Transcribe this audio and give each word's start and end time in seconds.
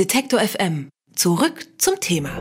Detektor 0.00 0.40
FM. 0.40 0.88
Zurück 1.14 1.66
zum 1.76 2.00
Thema. 2.00 2.40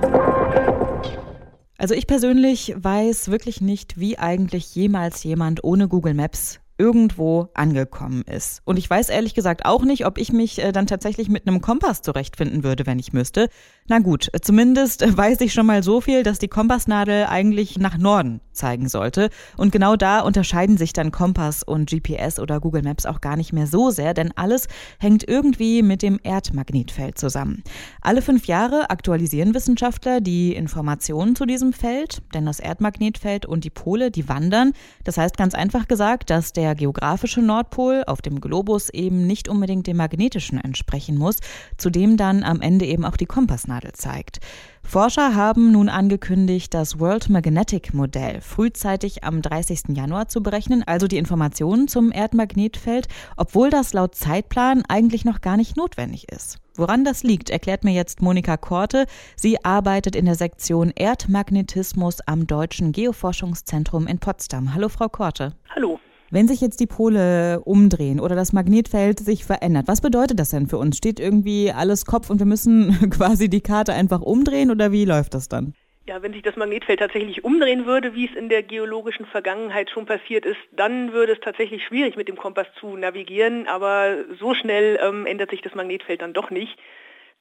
Also 1.78 1.94
ich 1.94 2.08
persönlich 2.08 2.74
weiß 2.78 3.32
wirklich 3.32 3.60
nicht, 3.60 4.00
wie 4.00 4.18
eigentlich 4.18 4.74
jemals 4.76 5.26
jemand 5.26 5.62
ohne 5.66 5.90
Google 5.90 6.14
Maps 6.14 6.62
irgendwo 6.80 7.50
angekommen 7.54 8.24
ist. 8.24 8.62
Und 8.66 8.78
ich 8.78 8.90
weiß 8.90 9.10
ehrlich 9.10 9.36
gesagt 9.36 9.66
auch 9.66 9.84
nicht, 9.84 10.06
ob 10.06 10.18
ich 10.18 10.32
mich 10.32 10.64
äh, 10.64 10.72
dann 10.72 10.88
tatsächlich 10.88 11.30
mit 11.30 11.46
einem 11.46 11.62
Kompass 11.62 12.02
zurechtfinden 12.02 12.64
würde, 12.64 12.88
wenn 12.88 12.98
ich 12.98 13.14
müsste. 13.14 13.50
Na 13.88 14.00
gut, 14.00 14.30
äh, 14.34 14.40
zumindest 14.40 15.02
äh, 15.02 15.16
weiß 15.16 15.42
ich 15.42 15.54
schon 15.54 15.66
mal 15.66 15.84
so 15.84 16.00
viel, 16.00 16.24
dass 16.24 16.40
die 16.40 16.48
Kompassnadel 16.48 17.26
eigentlich 17.26 17.78
nach 17.78 17.98
Norden 17.98 18.40
zeigen 18.54 18.88
sollte. 18.88 19.30
Und 19.58 19.72
genau 19.72 19.96
da 19.96 20.22
unterscheiden 20.22 20.78
sich 20.78 20.94
dann 20.94 21.12
Kompass 21.12 21.64
und 21.64 21.90
GPS 21.90 22.40
oder 22.40 22.60
Google 22.60 22.84
Maps 22.84 23.06
auch 23.06 23.20
gar 23.20 23.36
nicht 23.36 23.52
mehr 23.52 23.68
so 23.68 23.90
sehr, 23.90 24.14
denn 24.14 24.32
alles 24.36 24.68
hängt 25.00 25.28
irgendwie 25.28 25.82
mit 25.82 26.02
dem 26.02 26.20
Erdmagnetfeld 26.24 27.18
zusammen. 27.18 27.64
Alle 28.02 28.22
fünf 28.22 28.46
Jahre 28.46 28.90
aktualisieren 28.90 29.54
Wissenschaftler 29.54 30.22
die 30.22 30.56
Informationen 30.56 31.36
zu 31.36 31.46
diesem 31.46 31.74
Feld, 31.74 32.22
denn 32.34 32.46
das 32.46 32.60
Erdmagnetfeld 32.60 33.46
und 33.46 33.64
die 33.64 33.70
Pole, 33.70 34.12
die 34.12 34.30
wandern. 34.30 34.74
Das 35.04 35.18
heißt 35.18 35.36
ganz 35.38 35.56
einfach 35.56 35.88
gesagt, 35.88 36.30
dass 36.30 36.54
der 36.54 36.69
geografische 36.76 37.42
Nordpol 37.42 38.04
auf 38.08 38.22
dem 38.22 38.42
Globus 38.42 38.90
eben 38.90 39.28
nicht 39.28 39.48
unbedingt 39.48 39.88
dem 39.88 39.98
magnetischen 39.98 40.60
entsprechen 40.60 41.18
muss, 41.18 41.38
zu 41.78 41.90
dem 41.90 42.18
dann 42.18 42.44
am 42.44 42.62
Ende 42.62 42.86
eben 42.86 43.06
auch 43.06 43.18
die 43.18 43.26
Kompassnadel 43.26 43.94
zeigt. 43.94 44.40
Forscher 44.84 45.36
haben 45.36 45.72
nun 45.72 45.88
angekündigt, 45.88 46.74
das 46.74 47.00
World 47.00 47.30
Magnetic 47.30 47.94
Modell 47.94 48.42
frühzeitig 48.42 49.24
am 49.24 49.42
30. 49.42 49.96
Januar 49.96 50.30
zu 50.30 50.42
berechnen, 50.42 50.84
also 50.84 51.08
die 51.08 51.18
Informationen 51.18 51.88
zum 51.88 52.12
Erdmagnetfeld, 52.12 53.08
obwohl 53.38 53.70
das 53.70 53.94
laut 53.94 54.16
Zeitplan 54.16 54.84
eigentlich 54.88 55.26
noch 55.26 55.42
gar 55.42 55.58
nicht 55.58 55.78
notwendig 55.78 56.32
ist. 56.32 56.58
Woran 56.76 57.04
das 57.04 57.24
liegt, 57.24 57.50
erklärt 57.50 57.84
mir 57.84 57.92
jetzt 57.92 58.22
Monika 58.22 58.58
Korte. 58.58 59.06
Sie 59.36 59.64
arbeitet 59.64 60.16
in 60.16 60.26
der 60.26 60.36
Sektion 60.36 60.92
Erdmagnetismus 60.96 62.22
am 62.22 62.48
Deutschen 62.48 62.92
Geoforschungszentrum 62.92 64.08
in 64.08 64.20
Potsdam. 64.20 64.74
Hallo, 64.74 64.90
Frau 64.90 65.10
Korte. 65.10 65.54
Hallo. 65.76 66.00
Wenn 66.32 66.48
sich 66.48 66.62
jetzt 66.62 66.80
die 66.80 66.86
Pole 66.86 67.60
umdrehen 67.66 68.20
oder 68.20 68.36
das 68.36 68.54
Magnetfeld 68.54 69.18
sich 69.20 69.46
verändert, 69.46 69.88
was 69.88 70.00
bedeutet 70.00 70.40
das 70.40 70.52
denn 70.52 70.68
für 70.68 70.78
uns? 70.78 70.96
Steht 70.96 71.20
irgendwie 71.20 71.72
alles 71.72 72.06
Kopf 72.06 72.30
und 72.30 72.38
wir 72.38 72.46
müssen 72.46 73.10
quasi 73.10 73.50
die 73.50 73.62
Karte 73.62 73.94
einfach 73.94 74.22
umdrehen 74.22 74.70
oder 74.70 74.92
wie 74.92 75.06
läuft 75.06 75.34
das 75.34 75.50
dann? 75.50 75.74
Ja, 76.06 76.22
wenn 76.22 76.34
sich 76.34 76.44
das 76.44 76.56
Magnetfeld 76.56 77.00
tatsächlich 77.00 77.44
umdrehen 77.44 77.88
würde, 77.88 78.14
wie 78.14 78.26
es 78.26 78.36
in 78.36 78.48
der 78.48 78.62
geologischen 78.62 79.26
Vergangenheit 79.26 79.90
schon 79.90 80.06
passiert 80.06 80.46
ist, 80.46 80.60
dann 80.72 81.14
würde 81.14 81.34
es 81.34 81.40
tatsächlich 81.40 81.84
schwierig 81.84 82.16
mit 82.16 82.28
dem 82.28 82.36
Kompass 82.36 82.68
zu 82.80 82.96
navigieren, 82.96 83.68
aber 83.68 84.18
so 84.40 84.54
schnell 84.54 85.00
ähm, 85.02 85.26
ändert 85.26 85.50
sich 85.50 85.62
das 85.62 85.74
Magnetfeld 85.74 86.22
dann 86.22 86.34
doch 86.34 86.52
nicht. 86.52 86.78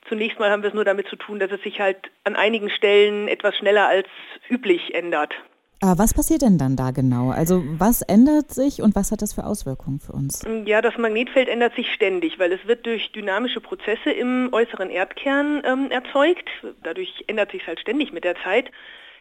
Zunächst 0.09 0.39
mal 0.39 0.51
haben 0.51 0.63
wir 0.63 0.69
es 0.69 0.75
nur 0.75 0.85
damit 0.85 1.09
zu 1.09 1.17
tun, 1.17 1.39
dass 1.39 1.51
es 1.51 1.63
sich 1.63 1.81
halt 1.81 1.99
an 2.25 2.37
einigen 2.37 2.71
Stellen 2.71 3.29
etwas 3.29 3.55
schneller 3.57 3.87
als 3.89 4.09
üblich 4.49 4.95
ändert. 4.95 5.35
Aber 5.81 5.99
was 5.99 6.13
passiert 6.13 6.43
denn 6.43 6.59
dann 6.59 6.75
da 6.75 6.91
genau? 6.91 7.31
Also 7.31 7.63
was 7.79 8.03
ändert 8.03 8.51
sich 8.51 8.83
und 8.83 8.97
was 8.97 9.13
hat 9.13 9.23
das 9.23 9.35
für 9.35 9.45
Auswirkungen 9.45 10.01
für 10.01 10.13
uns? 10.13 10.45
Ja, 10.65 10.83
das 10.83 10.99
Magnetfeld 10.99 11.49
ändert 11.49 11.75
sich 11.77 11.93
ständig, 11.93 12.39
weil 12.39 12.53
es 12.53 12.67
wird 12.67 12.85
durch 12.85 13.13
dynamische 13.13 13.61
Prozesse 13.61 14.11
im 14.11 14.49
äußeren 14.53 14.91
Erdkern 14.91 15.63
ähm, 15.65 15.91
erzeugt. 15.91 16.49
Dadurch 16.83 17.25
ändert 17.29 17.53
sich 17.53 17.67
halt 17.67 17.79
ständig 17.79 18.13
mit 18.13 18.25
der 18.25 18.35
Zeit. 18.43 18.73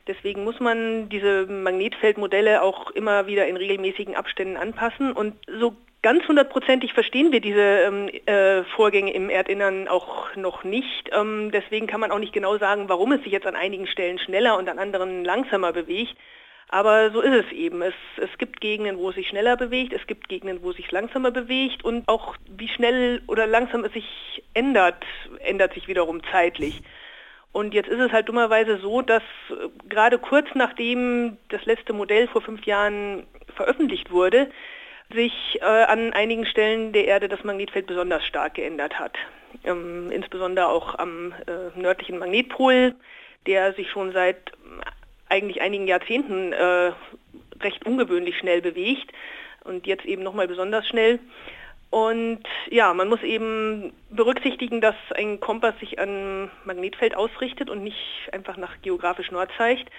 Deswegen 0.08 0.44
muss 0.44 0.60
man 0.60 1.10
diese 1.10 1.46
Magnetfeldmodelle 1.46 2.64
auch 2.64 2.90
immer 2.92 3.28
wieder 3.28 3.46
in 3.48 3.58
regelmäßigen 3.58 4.16
Abständen 4.16 4.58
anpassen. 4.58 5.12
Und 5.12 5.36
so 5.60 5.76
ganz 6.02 6.28
hundertprozentig 6.28 6.94
verstehen 6.94 7.32
wir 7.32 7.42
diese 7.42 7.60
ähm, 7.60 8.10
äh, 8.26 8.64
Vorgänge 8.76 9.14
im 9.14 9.30
Erdinnern 9.30 9.88
auch 9.88 10.36
noch 10.36 10.64
nicht. 10.64 11.10
Ähm, 11.12 11.52
deswegen 11.52 11.86
kann 11.86 12.00
man 12.00 12.12
auch 12.12 12.20
nicht 12.20 12.34
genau 12.34 12.58
sagen, 12.58 12.90
warum 12.90 13.12
es 13.12 13.22
sich 13.24 13.32
jetzt 13.32 13.46
an 13.46 13.56
einigen 13.56 13.86
Stellen 13.86 14.18
schneller 14.18 14.58
und 14.58 14.70
an 14.70 14.80
anderen 14.80 15.24
langsamer 15.24 15.72
bewegt. 15.72 16.16
Aber 16.70 17.12
so 17.12 17.22
ist 17.22 17.46
es 17.46 17.52
eben. 17.54 17.82
Es, 17.82 17.94
es 18.18 18.38
gibt 18.38 18.60
Gegenden, 18.60 18.98
wo 18.98 19.10
es 19.10 19.16
sich 19.16 19.28
schneller 19.30 19.56
bewegt, 19.56 19.94
es 19.94 20.06
gibt 20.06 20.28
Gegenden, 20.28 20.62
wo 20.64 20.72
es 20.72 20.78
sich 20.78 20.92
langsamer 20.92 21.32
bewegt 21.32 21.86
und 21.86 22.08
auch 22.08 22.36
wie 22.50 22.68
schnell 22.68 23.22
oder 23.28 23.48
langsam 23.48 23.86
es 23.86 23.94
sich 23.94 24.44
ändert, 24.54 25.06
ändert 25.40 25.74
sich 25.74 25.88
wiederum 25.88 26.22
zeitlich. 26.32 26.82
Und 27.54 27.74
jetzt 27.74 27.90
ist 27.90 28.00
es 28.00 28.12
halt 28.12 28.28
dummerweise 28.28 28.78
so, 28.80 29.02
dass 29.02 29.24
äh, 29.50 29.70
gerade 29.88 30.20
kurz 30.20 30.48
nachdem 30.54 31.38
das 31.50 31.66
letzte 31.66 31.94
Modell 31.94 32.28
vor 32.28 32.42
fünf 32.42 32.66
Jahren 32.66 33.26
veröffentlicht 33.56 34.12
wurde, 34.12 34.52
sich 35.14 35.60
äh, 35.62 35.64
an 35.64 36.12
einigen 36.14 36.46
Stellen 36.46 36.92
der 36.92 37.06
Erde 37.06 37.30
das 37.30 37.44
Magnetfeld 37.46 37.88
besonders 37.88 38.26
stark 38.26 38.56
geändert 38.56 39.00
hat. 39.00 39.18
Ähm, 39.64 40.12
insbesondere 40.12 40.68
auch 40.68 40.96
am 41.00 41.34
äh, 41.48 41.80
nördlichen 41.80 42.20
Magnetpol, 42.20 42.94
der 43.48 43.74
sich 43.74 43.90
schon 43.90 44.12
seit 44.12 44.52
eigentlich 45.30 45.62
einigen 45.62 45.88
Jahrzehnten 45.88 46.54
äh, 46.54 46.92
recht 47.62 47.86
ungewöhnlich 47.86 48.38
schnell 48.38 48.62
bewegt 48.62 49.12
und 49.64 49.88
jetzt 49.88 50.06
eben 50.06 50.24
nochmal 50.24 50.48
besonders 50.48 50.88
schnell. 50.88 51.20
Und 51.90 52.44
ja, 52.70 52.94
man 52.94 53.08
muss 53.08 53.24
eben 53.24 53.94
berücksichtigen, 54.10 54.82
dass 54.82 54.96
ein 55.16 55.40
Kompass 55.40 55.78
sich 55.80 56.00
an 56.00 56.52
Magnetfeld 56.66 57.16
ausrichtet 57.16 57.70
und 57.70 57.84
nicht 57.84 58.30
einfach 58.34 58.58
nach 58.58 58.82
geografisch 58.82 59.32
Nord 59.32 59.50
zeigt, 59.58 59.90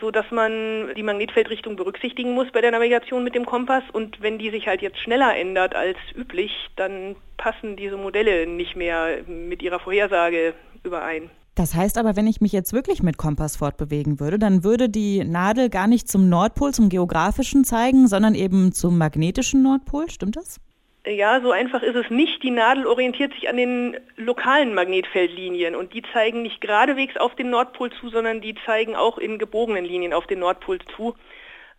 so 0.00 0.10
dass 0.10 0.30
man 0.30 0.92
die 0.94 1.02
Magnetfeldrichtung 1.02 1.76
berücksichtigen 1.76 2.34
muss 2.34 2.50
bei 2.50 2.60
der 2.60 2.72
Navigation 2.72 3.22
mit 3.22 3.34
dem 3.34 3.46
Kompass. 3.46 3.84
Und 3.92 4.20
wenn 4.20 4.38
die 4.38 4.50
sich 4.50 4.66
halt 4.66 4.82
jetzt 4.82 4.98
schneller 4.98 5.36
ändert 5.36 5.76
als 5.76 5.98
üblich, 6.16 6.52
dann 6.76 7.14
passen 7.36 7.76
diese 7.76 7.96
Modelle 7.96 8.46
nicht 8.46 8.74
mehr 8.74 9.22
mit 9.26 9.62
ihrer 9.62 9.78
Vorhersage 9.78 10.54
überein. 10.82 11.30
Das 11.54 11.74
heißt 11.74 11.98
aber, 11.98 12.16
wenn 12.16 12.26
ich 12.26 12.40
mich 12.40 12.52
jetzt 12.52 12.72
wirklich 12.72 13.02
mit 13.02 13.18
Kompass 13.18 13.56
fortbewegen 13.56 14.20
würde, 14.20 14.38
dann 14.38 14.64
würde 14.64 14.88
die 14.88 15.22
Nadel 15.22 15.68
gar 15.68 15.86
nicht 15.86 16.08
zum 16.08 16.30
Nordpol, 16.30 16.72
zum 16.72 16.88
geografischen 16.88 17.64
zeigen, 17.64 18.08
sondern 18.08 18.34
eben 18.34 18.72
zum 18.72 18.96
magnetischen 18.96 19.62
Nordpol. 19.62 20.08
Stimmt 20.08 20.36
das? 20.36 20.60
Ja, 21.04 21.40
so 21.42 21.50
einfach 21.50 21.82
ist 21.82 21.96
es 21.96 22.08
nicht. 22.10 22.42
Die 22.42 22.50
Nadel 22.50 22.86
orientiert 22.86 23.34
sich 23.34 23.48
an 23.50 23.56
den 23.56 23.96
lokalen 24.16 24.72
Magnetfeldlinien 24.72 25.74
und 25.74 25.92
die 25.92 26.02
zeigen 26.12 26.42
nicht 26.42 26.60
geradewegs 26.60 27.16
auf 27.16 27.34
den 27.34 27.50
Nordpol 27.50 27.90
zu, 27.92 28.08
sondern 28.08 28.40
die 28.40 28.54
zeigen 28.64 28.94
auch 28.94 29.18
in 29.18 29.38
gebogenen 29.38 29.84
Linien 29.84 30.12
auf 30.12 30.26
den 30.26 30.38
Nordpol 30.38 30.78
zu. 30.96 31.14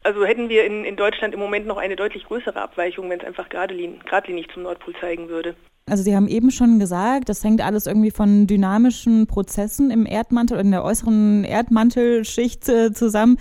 Also 0.04 0.26
hätten 0.26 0.50
wir 0.50 0.66
in, 0.66 0.84
in 0.84 0.98
Deutschland 0.98 1.34
im 1.34 1.40
Moment 1.40 1.66
noch 1.66 1.78
eine 1.78 1.96
deutlich 1.96 2.26
größere 2.26 2.62
Abweichung, 2.62 3.10
wenn 3.10 3.22
es 3.22 3.26
einfach 3.26 3.48
geradlinig 3.48 4.50
zum 4.54 4.64
Nordpol 4.64 4.94
zeigen 5.00 5.30
würde. 5.30 5.56
Also 5.90 6.04
Sie 6.04 6.16
haben 6.16 6.28
eben 6.28 6.50
schon 6.50 6.80
gesagt, 6.80 7.28
das 7.28 7.44
hängt 7.44 7.62
alles 7.62 7.88
irgendwie 7.88 8.12
von 8.12 8.48
dynamischen 8.48 9.28
Prozessen 9.28 9.92
im 9.92 10.06
Erdmantel 10.06 10.56
oder 10.56 10.66
in 10.66 10.72
der 10.72 10.84
äußeren 10.84 11.44
Erdmantelschicht 11.44 12.70
äh, 12.70 12.94
zusammen. 12.94 13.38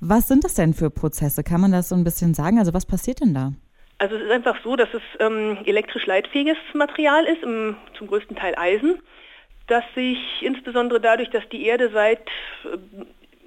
Was 0.00 0.26
sind 0.26 0.44
das 0.44 0.54
denn 0.54 0.74
für 0.74 0.90
Prozesse? 0.90 1.44
Kann 1.44 1.60
man 1.60 1.70
das 1.72 1.88
so 1.88 1.94
ein 1.94 2.04
bisschen 2.04 2.34
sagen? 2.34 2.58
Also 2.58 2.74
was 2.74 2.84
passiert 2.84 3.20
denn 3.20 3.32
da? 3.32 3.52
Also 3.98 4.16
es 4.16 4.22
ist 4.22 4.30
einfach 4.30 4.56
so, 4.64 4.74
dass 4.74 4.88
es 4.92 5.02
ähm, 5.20 5.58
elektrisch 5.64 6.04
leitfähiges 6.06 6.56
Material 6.74 7.24
ist, 7.26 7.42
im, 7.44 7.76
zum 7.96 8.08
größten 8.08 8.36
Teil 8.36 8.54
Eisen, 8.56 8.98
das 9.68 9.84
sich 9.94 10.18
insbesondere 10.42 11.00
dadurch, 11.00 11.30
dass 11.30 11.48
die 11.50 11.64
Erde 11.64 11.90
seit 11.92 12.26
äh, 12.64 12.76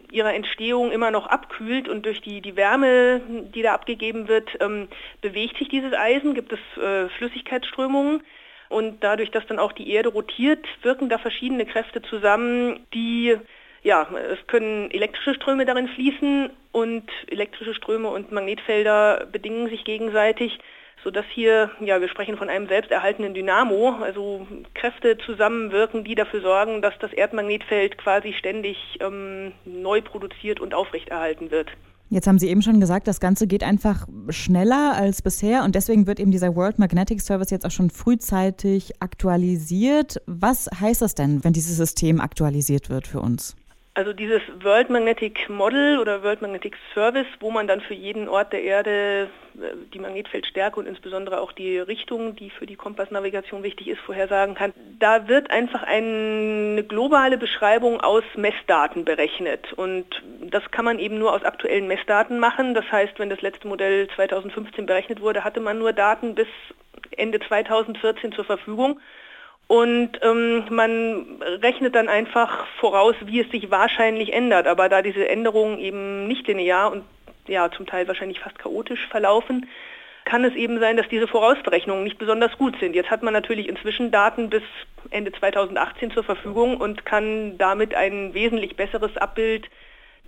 ihrer 0.10 0.34
Entstehung 0.34 0.92
immer 0.92 1.12
noch 1.12 1.28
abkühlt 1.28 1.90
und 1.90 2.06
durch 2.06 2.22
die, 2.22 2.42
die 2.42 2.56
Wärme, 2.56 3.22
die 3.54 3.62
da 3.62 3.74
abgegeben 3.74 4.30
wird, 4.30 4.50
ähm, 4.62 4.88
bewegt 5.22 5.58
sich 5.58 5.68
dieses 5.68 5.94
Eisen, 5.94 6.34
gibt 6.34 6.54
es 6.54 6.82
äh, 6.82 7.10
Flüssigkeitsströmungen. 7.18 8.22
Und 8.70 9.04
dadurch, 9.04 9.32
dass 9.32 9.46
dann 9.48 9.60
auch 9.60 9.72
die 9.72 9.92
Erde 9.92 10.10
rotiert, 10.10 10.66
wirken 10.82 11.10
da 11.10 11.18
verschiedene 11.18 11.66
Kräfte 11.66 12.02
zusammen, 12.02 12.86
die, 12.94 13.38
ja, 13.84 14.08
es 14.32 14.46
können 14.48 14.92
elektrische 14.92 15.36
Ströme 15.36 15.66
darin 15.66 15.88
fließen 15.88 16.50
und 16.72 17.10
elektrische 17.28 17.74
Ströme 17.74 18.10
und 18.10 18.32
Magnetfelder 18.32 19.28
bedingen 19.32 19.70
sich 19.70 19.86
gegenseitig, 19.86 20.60
sodass 21.04 21.26
hier, 21.30 21.72
ja, 21.80 22.02
wir 22.02 22.10
sprechen 22.10 22.38
von 22.38 22.50
einem 22.50 22.68
selbsterhaltenden 22.68 23.34
Dynamo, 23.34 23.98
also 24.02 24.46
Kräfte 24.74 25.18
zusammenwirken, 25.20 26.04
die 26.04 26.16
dafür 26.16 26.42
sorgen, 26.42 26.82
dass 26.82 26.98
das 27.00 27.14
Erdmagnetfeld 27.14 27.98
quasi 27.98 28.34
ständig 28.34 28.78
ähm, 29.00 29.54
neu 29.64 30.02
produziert 30.02 30.60
und 30.60 30.74
aufrechterhalten 30.74 31.52
wird. 31.52 31.70
Jetzt 32.10 32.26
haben 32.28 32.40
Sie 32.40 32.48
eben 32.48 32.62
schon 32.62 32.80
gesagt, 32.80 33.08
das 33.08 33.20
Ganze 33.20 33.48
geht 33.48 33.64
einfach 33.64 34.08
schneller 34.30 34.94
als 34.96 35.22
bisher 35.22 35.64
und 35.66 35.76
deswegen 35.76 36.08
wird 36.08 36.22
eben 36.22 36.32
dieser 36.32 36.56
World 36.56 36.80
Magnetic 36.80 37.20
Service 37.20 37.50
jetzt 37.50 37.66
auch 37.66 37.72
schon 37.72 37.90
frühzeitig 37.90 39.02
aktualisiert. 39.02 40.22
Was 40.26 40.70
heißt 40.80 41.02
das 41.02 41.16
denn, 41.16 41.44
wenn 41.44 41.52
dieses 41.52 41.76
System 41.76 42.22
aktualisiert 42.22 42.90
wird 42.90 43.08
für 43.08 43.20
uns? 43.20 43.56
Also 43.98 44.14
dieses 44.14 44.44
World 44.62 44.92
Magnetic 44.92 45.50
Model 45.50 45.98
oder 45.98 46.22
World 46.22 46.44
Magnetic 46.44 46.76
Service, 46.94 47.26
wo 47.40 47.50
man 47.50 47.68
dann 47.68 47.82
für 47.82 47.96
jeden 47.96 48.30
Ort 48.30 48.54
der 48.54 48.62
Erde 48.62 49.28
äh, 49.56 49.74
die 49.92 49.98
Magnetfeldstärke 49.98 50.80
und 50.80 50.86
insbesondere 50.86 51.42
auch 51.42 51.52
die 51.52 51.80
Richtung, 51.80 52.36
die 52.36 52.52
für 52.52 52.68
die 52.68 52.76
Kompassnavigation 52.76 53.64
wichtig 53.64 53.88
ist, 53.88 54.00
vorhersagen 54.02 54.54
kann. 54.54 54.72
Da 55.00 55.28
wird 55.28 55.50
einfach 55.50 55.82
eine 55.82 56.84
globale 56.84 57.40
Beschreibung 57.40 58.00
aus 58.00 58.24
Messdaten 58.36 59.04
berechnet 59.04 59.74
und 59.74 60.06
das 60.42 60.70
kann 60.70 60.86
man 60.86 61.00
eben 61.00 61.18
nur 61.18 61.34
aus 61.34 61.44
aktuellen 61.44 61.88
Messdaten 61.88 62.38
machen. 62.38 62.76
Das 62.76 62.86
heißt, 62.92 63.18
wenn 63.18 63.32
das 63.32 63.42
letzte 63.42 63.68
Modell 63.68 64.08
2015 64.16 64.86
berechnet 64.86 65.22
wurde, 65.22 65.44
hatte 65.44 65.60
man 65.60 65.80
nur 65.80 65.92
Daten 65.92 66.36
bis 66.36 66.48
Ende 67.16 67.40
2014 67.40 68.32
zur 68.32 68.46
Verfügung. 68.46 69.00
Und 69.68 70.12
ähm, 70.22 70.64
man 70.70 71.42
rechnet 71.62 71.94
dann 71.94 72.08
einfach 72.08 72.66
voraus, 72.80 73.16
wie 73.26 73.42
es 73.42 73.52
sich 73.52 73.70
wahrscheinlich 73.70 74.32
ändert. 74.32 74.66
Aber 74.66 74.88
da 74.88 75.02
diese 75.02 75.28
Änderungen 75.28 75.78
eben 75.80 76.28
nicht 76.28 76.48
linear 76.48 76.92
und 76.92 77.04
ja 77.48 77.70
zum 77.72 77.86
Teil 77.86 78.08
wahrscheinlich 78.08 78.40
fast 78.40 78.58
chaotisch 78.60 79.08
verlaufen, 79.10 79.68
kann 80.26 80.44
es 80.44 80.54
eben 80.56 80.80
sein, 80.80 80.98
dass 80.98 81.08
diese 81.10 81.28
Vorausberechnungen 81.28 82.04
nicht 82.04 82.18
besonders 82.18 82.52
gut 82.58 82.76
sind. 82.80 82.96
Jetzt 82.96 83.10
hat 83.10 83.24
man 83.24 83.34
natürlich 83.34 83.68
inzwischen 83.70 84.12
Daten 84.12 84.50
bis 84.50 84.64
Ende 85.10 85.32
2018 85.32 86.12
zur 86.12 86.24
Verfügung 86.24 86.78
und 86.78 87.06
kann 87.06 87.58
damit 87.58 87.96
ein 87.96 88.34
wesentlich 88.34 88.76
besseres 88.76 89.16
Abbild 89.18 89.66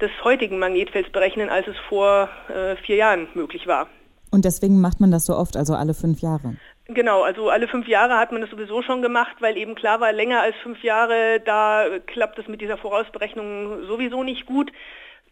des 0.01 0.11
heutigen 0.23 0.59
Magnetfelds 0.59 1.11
berechnen, 1.11 1.49
als 1.49 1.67
es 1.67 1.75
vor 1.89 2.29
äh, 2.47 2.77
vier 2.77 2.95
Jahren 2.95 3.27
möglich 3.33 3.67
war. 3.67 3.87
Und 4.31 4.45
deswegen 4.45 4.79
macht 4.79 4.99
man 4.99 5.11
das 5.11 5.25
so 5.25 5.35
oft, 5.35 5.57
also 5.57 5.73
alle 5.73 5.93
fünf 5.93 6.21
Jahre? 6.21 6.55
Genau, 6.91 7.21
also 7.21 7.51
alle 7.51 7.67
fünf 7.67 7.87
Jahre 7.87 8.17
hat 8.17 8.31
man 8.31 8.41
das 8.41 8.49
sowieso 8.49 8.81
schon 8.81 9.03
gemacht, 9.03 9.35
weil 9.41 9.57
eben 9.57 9.75
klar 9.75 9.99
war, 9.99 10.11
länger 10.11 10.41
als 10.41 10.55
fünf 10.63 10.83
Jahre, 10.83 11.39
da 11.39 11.85
klappt 12.07 12.39
es 12.39 12.47
mit 12.47 12.61
dieser 12.61 12.77
Vorausberechnung 12.77 13.85
sowieso 13.85 14.23
nicht 14.23 14.47
gut. 14.47 14.71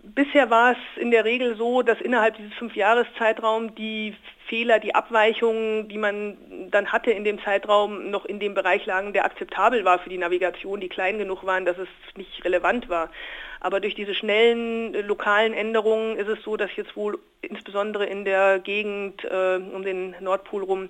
Bisher 0.04 0.52
war 0.52 0.74
es 0.74 1.02
in 1.02 1.10
der 1.10 1.26
Regel 1.26 1.56
so, 1.56 1.82
dass 1.82 2.00
innerhalb 2.00 2.38
dieses 2.38 2.54
Fünfjahreszeitraums 2.54 3.74
die 3.74 4.16
Fehler, 4.46 4.78
die 4.78 4.94
Abweichungen, 4.94 5.88
die 5.88 5.98
man 5.98 6.38
dann 6.70 6.92
hatte 6.92 7.10
in 7.10 7.24
dem 7.24 7.42
Zeitraum, 7.42 8.12
noch 8.12 8.26
in 8.26 8.40
dem 8.40 8.54
Bereich 8.54 8.86
lagen, 8.86 9.14
der 9.14 9.26
akzeptabel 9.26 9.84
war 9.84 9.98
für 9.98 10.10
die 10.10 10.20
Navigation, 10.20 10.80
die 10.80 10.90
klein 10.90 11.18
genug 11.18 11.44
waren, 11.44 11.66
dass 11.66 11.80
es 11.80 11.90
nicht 12.16 12.46
relevant 12.46 12.88
war. 12.88 13.10
Aber 13.62 13.80
durch 13.80 13.96
diese 13.96 14.14
schnellen 14.14 14.94
lokalen 15.08 15.56
Änderungen 15.56 16.18
ist 16.18 16.28
es 16.28 16.44
so, 16.44 16.56
dass 16.56 16.70
jetzt 16.76 16.96
wohl 16.96 17.18
insbesondere 17.42 18.06
in 18.06 18.26
der 18.26 18.60
Gegend 18.60 19.26
äh, 19.26 19.56
um 19.56 19.82
den 19.82 20.14
Nordpol 20.20 20.64
rum 20.64 20.90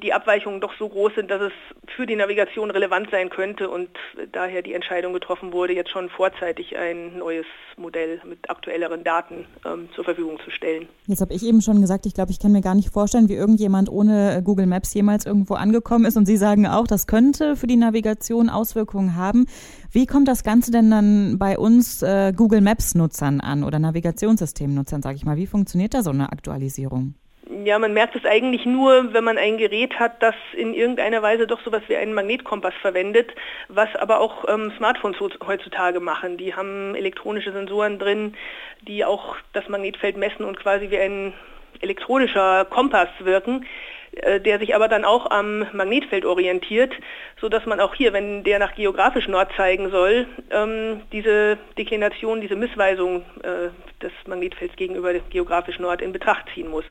die 0.00 0.14
Abweichungen 0.14 0.62
doch 0.62 0.72
so 0.78 0.88
groß 0.88 1.16
sind, 1.16 1.30
dass 1.30 1.42
es 1.42 1.52
für 1.94 2.06
die 2.06 2.16
Navigation 2.16 2.70
relevant 2.70 3.10
sein 3.10 3.28
könnte 3.28 3.68
und 3.68 3.90
daher 4.32 4.62
die 4.62 4.72
Entscheidung 4.72 5.12
getroffen 5.12 5.52
wurde, 5.52 5.74
jetzt 5.74 5.90
schon 5.90 6.08
vorzeitig 6.08 6.78
ein 6.78 7.18
neues 7.18 7.44
Modell 7.76 8.20
mit 8.24 8.48
aktuelleren 8.48 9.04
Daten 9.04 9.46
ähm, 9.66 9.88
zur 9.94 10.04
Verfügung 10.04 10.38
zu 10.42 10.50
stellen. 10.50 10.88
Jetzt 11.06 11.20
habe 11.20 11.34
ich 11.34 11.44
eben 11.44 11.60
schon 11.60 11.80
gesagt, 11.80 12.06
ich 12.06 12.14
glaube, 12.14 12.30
ich 12.30 12.40
kann 12.40 12.52
mir 12.52 12.62
gar 12.62 12.74
nicht 12.74 12.90
vorstellen, 12.90 13.28
wie 13.28 13.34
irgendjemand 13.34 13.90
ohne 13.90 14.42
Google 14.42 14.66
Maps 14.66 14.94
jemals 14.94 15.26
irgendwo 15.26 15.54
angekommen 15.54 16.06
ist. 16.06 16.16
Und 16.16 16.26
Sie 16.26 16.36
sagen 16.38 16.66
auch, 16.66 16.86
das 16.86 17.06
könnte 17.06 17.54
für 17.54 17.66
die 17.66 17.76
Navigation 17.76 18.48
Auswirkungen 18.48 19.16
haben. 19.16 19.46
Wie 19.92 20.06
kommt 20.06 20.28
das 20.28 20.44
Ganze 20.44 20.70
denn 20.70 20.90
dann 20.90 21.38
bei 21.38 21.58
uns 21.58 22.02
äh, 22.02 22.32
Google 22.34 22.62
Maps-Nutzern 22.62 23.40
an 23.40 23.64
oder 23.64 23.78
Navigationssystemnutzern, 23.78 25.02
sage 25.02 25.16
ich 25.16 25.24
mal? 25.24 25.36
Wie 25.36 25.46
funktioniert 25.46 25.94
da 25.94 26.02
so 26.02 26.10
eine 26.10 26.32
Aktualisierung? 26.32 27.14
Ja, 27.50 27.78
man 27.78 27.94
merkt 27.94 28.14
es 28.14 28.26
eigentlich 28.26 28.66
nur, 28.66 29.14
wenn 29.14 29.24
man 29.24 29.38
ein 29.38 29.56
Gerät 29.56 29.98
hat, 29.98 30.22
das 30.22 30.34
in 30.52 30.74
irgendeiner 30.74 31.22
Weise 31.22 31.46
doch 31.46 31.62
sowas 31.62 31.82
wie 31.88 31.96
einen 31.96 32.12
Magnetkompass 32.12 32.74
verwendet, 32.82 33.34
was 33.68 33.88
aber 33.96 34.20
auch 34.20 34.44
ähm, 34.48 34.70
Smartphones 34.76 35.16
heutzutage 35.46 35.98
machen. 35.98 36.36
Die 36.36 36.54
haben 36.54 36.94
elektronische 36.94 37.52
Sensoren 37.52 37.98
drin, 37.98 38.34
die 38.82 39.02
auch 39.02 39.36
das 39.54 39.66
Magnetfeld 39.68 40.18
messen 40.18 40.44
und 40.44 40.58
quasi 40.60 40.90
wie 40.90 40.98
ein 40.98 41.32
elektronischer 41.80 42.66
Kompass 42.66 43.08
wirken 43.20 43.64
äh, 44.12 44.40
der 44.40 44.58
sich 44.58 44.74
aber 44.74 44.88
dann 44.88 45.04
auch 45.04 45.30
am 45.30 45.66
Magnetfeld 45.72 46.24
orientiert, 46.24 46.92
sodass 47.40 47.66
man 47.66 47.78
auch 47.80 47.94
hier, 47.94 48.12
wenn 48.12 48.42
der 48.42 48.58
nach 48.58 48.74
geografisch 48.74 49.28
Nord 49.28 49.50
zeigen 49.56 49.90
soll, 49.90 50.26
ähm, 50.50 51.02
diese 51.12 51.58
Deklination, 51.76 52.40
diese 52.40 52.56
Missweisung 52.56 53.22
äh, 53.42 53.68
des 54.02 54.12
Magnetfelds 54.26 54.76
gegenüber 54.76 55.12
geografisch 55.30 55.78
Nord 55.78 56.02
in 56.02 56.12
Betracht 56.12 56.46
ziehen 56.54 56.68
muss. 56.68 56.84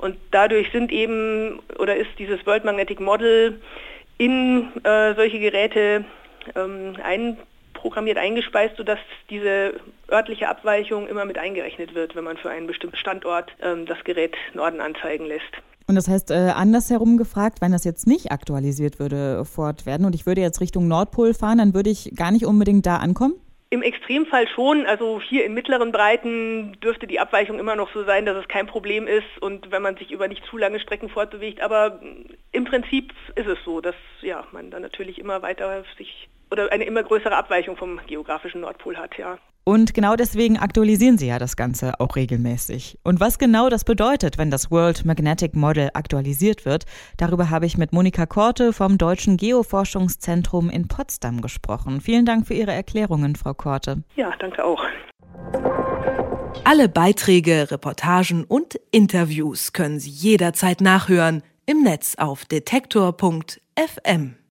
Und 0.00 0.16
dadurch 0.30 0.72
sind 0.72 0.90
eben 0.90 1.60
oder 1.78 1.94
ist 1.94 2.08
dieses 2.18 2.44
World 2.46 2.64
Magnetic 2.64 3.00
Model 3.00 3.60
in 4.16 4.68
äh, 4.82 5.14
solche 5.14 5.38
Geräte 5.38 6.04
ähm, 6.54 6.96
einprogrammiert, 7.02 8.16
eingespeist, 8.16 8.76
sodass 8.78 8.98
diese 9.28 9.74
örtliche 10.10 10.48
Abweichung 10.48 11.06
immer 11.06 11.26
mit 11.26 11.36
eingerechnet 11.36 11.94
wird, 11.94 12.16
wenn 12.16 12.24
man 12.24 12.38
für 12.38 12.48
einen 12.48 12.66
bestimmten 12.66 12.96
Standort 12.96 13.52
ähm, 13.60 13.84
das 13.84 14.02
Gerät 14.04 14.36
Norden 14.54 14.80
anzeigen 14.80 15.26
lässt. 15.26 15.52
Und 15.86 15.96
das 15.96 16.08
heißt, 16.08 16.30
äh, 16.30 16.52
andersherum 16.54 17.18
gefragt, 17.18 17.60
wenn 17.60 17.72
das 17.72 17.84
jetzt 17.84 18.06
nicht 18.06 18.32
aktualisiert 18.32 19.00
würde 19.00 19.44
fortwerden 19.44 20.06
und 20.06 20.14
ich 20.14 20.24
würde 20.24 20.40
jetzt 20.40 20.60
Richtung 20.62 20.88
Nordpol 20.88 21.34
fahren, 21.34 21.58
dann 21.58 21.74
würde 21.74 21.90
ich 21.90 22.12
gar 22.16 22.30
nicht 22.30 22.46
unbedingt 22.46 22.86
da 22.86 22.96
ankommen? 22.96 23.34
Im 23.72 23.82
Extremfall 23.82 24.48
schon. 24.48 24.84
Also 24.86 25.20
hier 25.20 25.44
in 25.44 25.54
mittleren 25.54 25.92
Breiten 25.92 26.78
dürfte 26.80 27.06
die 27.06 27.20
Abweichung 27.20 27.58
immer 27.60 27.76
noch 27.76 27.92
so 27.92 28.04
sein, 28.04 28.26
dass 28.26 28.36
es 28.36 28.48
kein 28.48 28.66
Problem 28.66 29.06
ist 29.06 29.38
und 29.40 29.70
wenn 29.70 29.82
man 29.82 29.96
sich 29.96 30.10
über 30.10 30.26
nicht 30.26 30.44
zu 30.46 30.58
lange 30.58 30.80
Strecken 30.80 31.08
fortbewegt. 31.08 31.60
Aber 31.60 32.00
im 32.50 32.64
Prinzip 32.64 33.12
ist 33.36 33.46
es 33.46 33.58
so, 33.64 33.80
dass 33.80 33.94
ja, 34.22 34.44
man 34.50 34.70
dann 34.70 34.82
natürlich 34.82 35.18
immer 35.18 35.42
weiter 35.42 35.84
sich 35.96 36.28
oder 36.50 36.72
eine 36.72 36.84
immer 36.84 37.04
größere 37.04 37.36
Abweichung 37.36 37.76
vom 37.76 38.00
geografischen 38.06 38.62
Nordpol 38.62 38.96
hat, 38.96 39.16
ja. 39.16 39.38
Und 39.64 39.94
genau 39.94 40.16
deswegen 40.16 40.58
aktualisieren 40.58 41.18
sie 41.18 41.28
ja 41.28 41.38
das 41.38 41.56
Ganze 41.56 42.00
auch 42.00 42.16
regelmäßig. 42.16 42.98
Und 43.04 43.20
was 43.20 43.38
genau 43.38 43.68
das 43.68 43.84
bedeutet, 43.84 44.38
wenn 44.38 44.50
das 44.50 44.70
World 44.70 45.04
Magnetic 45.04 45.54
Model 45.54 45.90
aktualisiert 45.94 46.64
wird, 46.64 46.86
darüber 47.18 47.50
habe 47.50 47.66
ich 47.66 47.76
mit 47.76 47.92
Monika 47.92 48.26
Korte 48.26 48.72
vom 48.72 48.98
Deutschen 48.98 49.36
Geoforschungszentrum 49.36 50.70
in 50.70 50.88
Potsdam 50.88 51.40
gesprochen. 51.40 52.00
Vielen 52.00 52.24
Dank 52.24 52.46
für 52.46 52.54
Ihre 52.54 52.72
Erklärungen, 52.72 53.36
Frau 53.36 53.54
Korte. 53.54 54.02
Ja, 54.16 54.32
danke 54.38 54.64
auch. 54.64 54.82
Alle 56.64 56.88
Beiträge, 56.88 57.70
Reportagen 57.70 58.44
und 58.44 58.78
Interviews 58.90 59.72
können 59.72 60.00
Sie 60.00 60.10
jederzeit 60.10 60.80
nachhören 60.80 61.42
im 61.66 61.82
Netz 61.82 62.16
auf 62.16 62.44
detektor.fm. 62.44 64.40